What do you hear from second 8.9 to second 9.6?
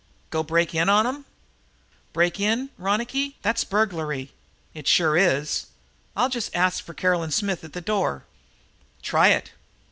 "Try it."